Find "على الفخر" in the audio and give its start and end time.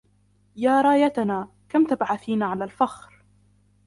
2.43-3.23